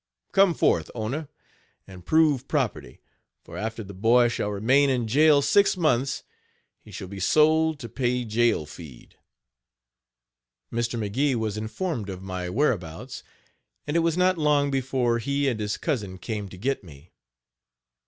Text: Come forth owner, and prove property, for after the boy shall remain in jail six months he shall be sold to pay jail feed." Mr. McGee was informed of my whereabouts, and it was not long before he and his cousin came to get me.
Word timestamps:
Come 0.31 0.55
forth 0.55 0.89
owner, 0.95 1.27
and 1.85 2.03
prove 2.03 2.47
property, 2.47 3.01
for 3.43 3.55
after 3.55 3.83
the 3.83 3.93
boy 3.93 4.29
shall 4.29 4.49
remain 4.49 4.89
in 4.89 5.07
jail 5.07 5.43
six 5.43 5.77
months 5.77 6.23
he 6.79 6.89
shall 6.89 7.07
be 7.07 7.19
sold 7.19 7.77
to 7.81 7.87
pay 7.87 8.25
jail 8.25 8.65
feed." 8.65 9.17
Mr. 10.73 10.97
McGee 10.97 11.35
was 11.35 11.55
informed 11.55 12.09
of 12.09 12.23
my 12.23 12.49
whereabouts, 12.49 13.21
and 13.85 13.95
it 13.95 13.99
was 13.99 14.17
not 14.17 14.39
long 14.39 14.71
before 14.71 15.19
he 15.19 15.47
and 15.47 15.59
his 15.59 15.77
cousin 15.77 16.17
came 16.17 16.49
to 16.49 16.57
get 16.57 16.83
me. 16.83 17.11